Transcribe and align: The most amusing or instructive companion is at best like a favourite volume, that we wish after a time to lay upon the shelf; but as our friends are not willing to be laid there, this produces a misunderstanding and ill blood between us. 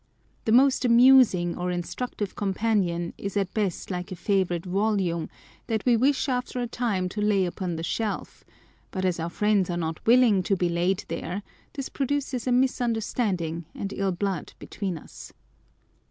The 0.45 0.51
most 0.51 0.83
amusing 0.83 1.55
or 1.55 1.69
instructive 1.69 2.33
companion 2.35 3.13
is 3.19 3.37
at 3.37 3.53
best 3.53 3.91
like 3.91 4.11
a 4.11 4.15
favourite 4.15 4.65
volume, 4.65 5.29
that 5.67 5.85
we 5.85 5.95
wish 5.95 6.27
after 6.27 6.59
a 6.59 6.65
time 6.65 7.07
to 7.09 7.21
lay 7.21 7.45
upon 7.45 7.75
the 7.75 7.83
shelf; 7.83 8.43
but 8.89 9.05
as 9.05 9.19
our 9.19 9.29
friends 9.29 9.69
are 9.69 9.77
not 9.77 10.03
willing 10.07 10.41
to 10.41 10.55
be 10.57 10.69
laid 10.69 11.05
there, 11.07 11.43
this 11.73 11.87
produces 11.89 12.47
a 12.47 12.51
misunderstanding 12.51 13.65
and 13.75 13.93
ill 13.93 14.11
blood 14.11 14.53
between 14.57 14.97
us. 14.97 15.33